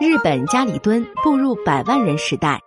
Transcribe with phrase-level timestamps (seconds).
[0.00, 2.60] 日本家里蹲步入百万人时代。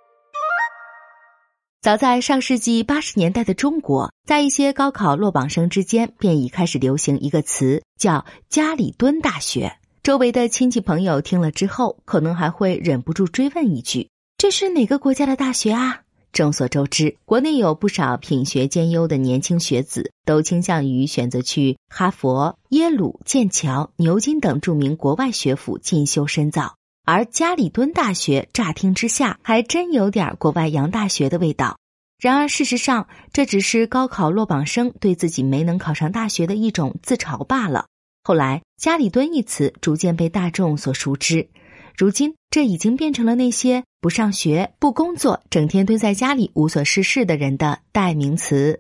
[1.82, 9.78] 早在上世纪八十年代的中国，在一些高考落榜生之间，便已开始流行一个词，叫“家里蹲大学”。
[10.04, 16.02] 周围的亲戚朋友听了之后，可能还会忍不住追问一句：“这是哪个国家的大学啊？”
[16.34, 26.76] 众所周知，国内有不少品学兼优的年轻学子，都倾向于选择去哈佛、耶鲁、剑桥、牛津等著名国外学府进修深造。
[27.14, 31.78] 而家里蹲大学乍听之下还真有点国外洋大学的味道，
[32.18, 37.88] 然而事实上这只是高考落榜生对自己没能考上大学的一种自嘲罢了。
[38.24, 41.50] 后来“家里蹲”一词逐渐被大众所熟知，
[41.98, 48.80] 如今这已经变成了那些不上学、不工作、整天蹲在家里无所事事的人的代名词。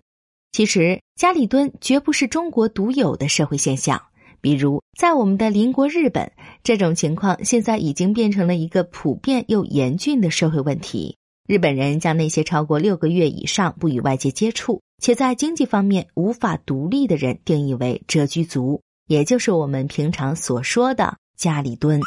[0.54, 4.02] 其实“家里蹲”绝不是中国独有的社会现象。
[4.42, 6.32] 比如，在我们的邻国日本，
[6.64, 11.16] 这种情况现在已经变成了一个普遍又严峻的社会问题。
[11.48, 22.00] 日本人将那些超过六个月以上不与外界接触，且在经济方面无法独立的人定义为“蛰居族”，也就是我们平常所说的“家里蹲”。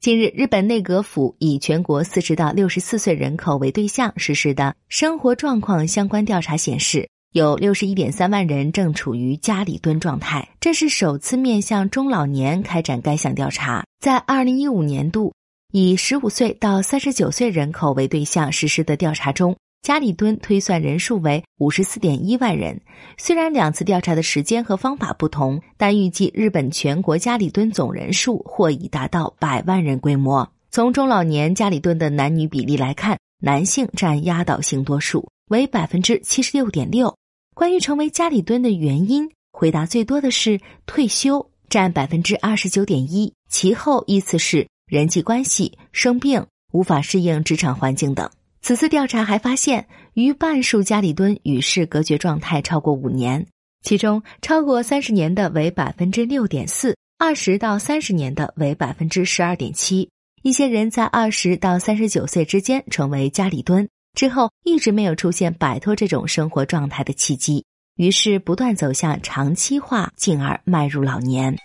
[0.00, 7.08] 近日，日本内阁府以全国四十到六十四岁人口为对象实施的生活状况相关调查显示。
[7.32, 13.84] 有六十一点三万人正处于家里蹲状态，这是首次面向中老年开展该项调查。
[14.00, 15.34] 在二零一五年度
[15.70, 22.80] 以十五岁到三十九岁人口为对象实施的调查中，家里蹲推算人数为五十四点一万人。
[23.18, 30.50] 虽然两次调查的时间和方法不同，但预计日本全国家里蹲总人数或已达到百万人规模。
[30.70, 35.28] 从中老年家里蹲的男女比例来看，男性占压倒性多数。
[35.48, 37.16] 为百分之七十六点六。
[37.58, 43.34] 关于成为家里蹲的原因，回答最多的是退休，占百分之二十九点一。
[43.50, 48.30] 其后依次是人际关系、生病、无法适应职场环境等。
[48.62, 53.44] 此次调查还发现，逾半数家里蹲与世隔绝状态超过五年，
[53.82, 60.08] 其中超过三十年的为百分之六点四，二十到三十年的为百分之十二点七。
[60.42, 63.88] 一些人在二十到三十九岁之间成为家里蹲。
[64.18, 67.64] 之后一直没有出现摆脱这种生活状态的契机，
[67.94, 71.56] 于是不断走向长期化，进而迈入老年。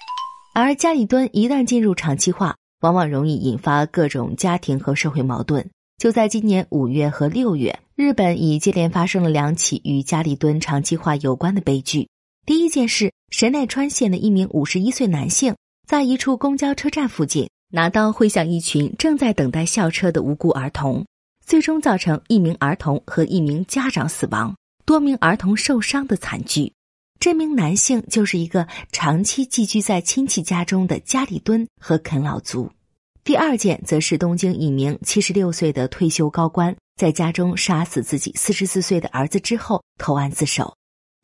[0.53, 5.67] 而家里蹲一旦进入长期化，往往容易引发各种家庭和社会矛盾。
[5.97, 12.07] 就在今年五月和六月，日本已接连发生了两起与家里蹲长期化有关的悲剧。
[12.45, 15.55] 第一件事，神奈川县的一名五十一岁男性
[15.87, 21.03] 在一处公交车站附近拿刀挥向一群正在等待校车的无辜儿童。
[21.45, 24.55] 最终造成一名儿童和一名家长死亡，
[24.85, 26.73] 多名儿童受伤的惨剧。
[27.19, 32.69] 这名男性就是一个长期寄居在亲戚家中的家里蹲和啃老族。
[33.23, 40.75] 第二件则是东京一名七十六岁的退休高官在家中杀死自己四十四岁的儿子之后投案自首。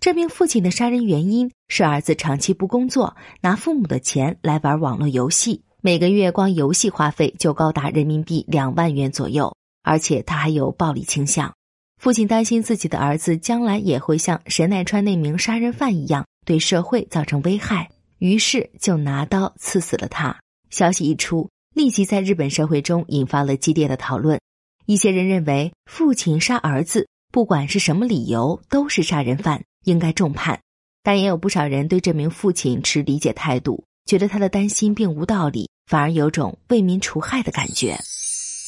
[0.02, 9.54] 这名父亲的杀人原因是儿子长期不工作，拿父母的钱来玩网络游戏，每个月光游戏花费就高达人民币两万元左右。
[9.90, 11.52] 而且他还有暴力倾向，
[11.98, 17.90] 父亲担心自己的儿子将来也会像神奈川那名杀人犯一样对社会造成危害，
[18.20, 20.40] 于是就拿刀刺死了他。
[20.70, 24.40] 消息一出，立即在日本社会中引发了激烈的讨论。
[24.86, 30.60] 一些人认为，父亲杀儿子，不管是什么理由，都是杀人犯，应该重判。
[31.02, 38.00] 但也有不少人对这名父亲持理解态度，觉得他的担心并无道理，反而有种为民除害的感觉。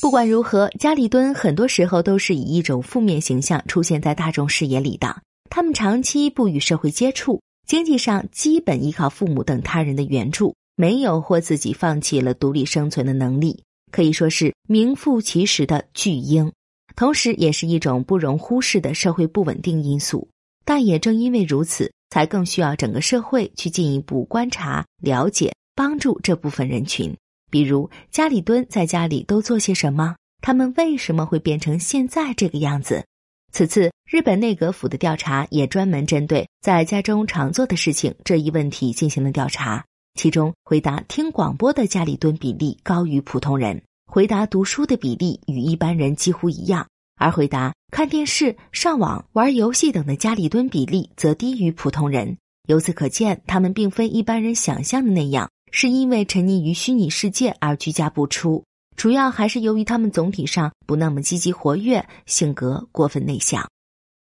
[0.02, 5.22] 不管如何，家里蹲很多时候都是以一种负面形象出现在大众视野里的。
[5.48, 16.52] 他们长期不与社会接触，经济上基本依靠父母等他人的援助，没有或自己放弃了独立生存的能力，可以说是名副其实的巨婴。
[16.96, 20.28] 同时，也是一种不容忽视的社会不稳定因素。
[20.66, 27.16] 但也正因为如此，才更需要整个社会去进一步观察、了解、帮助这部分人群。
[27.52, 30.16] 比如家里蹲在家里都做些什么？
[30.42, 33.06] 他们为什么会变成现在这个样子？
[33.54, 39.86] 此次日本内阁府的调查也专门针对在家中常做的事情这一问题进行了调查。
[40.16, 46.88] 其中，回答听广播的家里蹲比例高于普通人，回答读书的比例与一般人几乎一样，
[47.18, 52.38] 而回答看电视、上网、玩游戏等的家里蹲比例则低于普通人。
[52.68, 55.50] 由此可见，他们并非一般人想象的那样。
[55.72, 58.64] 是因为沉溺于虚拟世界而居家不出，
[58.96, 63.68] 主要还是由于他们总体上不那么积极活跃，性格过分内向。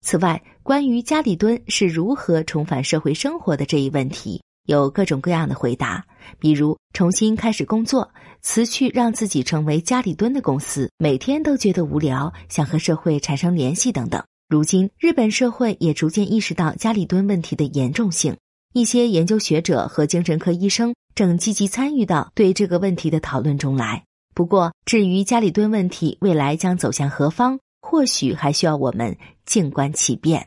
[0.04, 6.04] 此外，关于家里蹲是如何重返社会生活的这一问题，有各种各样的回答，
[6.38, 14.22] 比如重新开始工作、辞去让自己成为家里蹲的公司、每天都觉得无聊、想和社会产生联系等等。
[14.48, 18.36] 如今，日本社会也逐渐意识到家里蹲问题的严重性，
[18.74, 24.04] 一些研究学者和精神科医生正积极参与到对这个问题的讨论中来。
[24.34, 29.16] 不过，至于家里蹲问题未来将走向何方，或许还需要我们
[29.46, 30.46] 静观其变。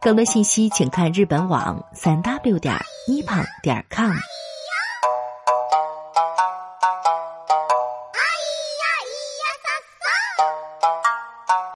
[0.00, 2.74] 更多信息，请看日本网三 w 点
[3.06, 4.10] nippon 点 com。